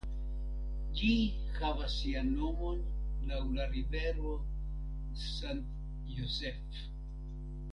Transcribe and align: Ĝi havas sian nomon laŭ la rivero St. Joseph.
Ĝi 0.99 1.09
havas 1.57 1.97
sian 2.03 2.31
nomon 2.39 2.81
laŭ 3.33 3.43
la 3.59 3.67
rivero 3.75 4.33
St. 5.27 5.71
Joseph. 6.17 6.81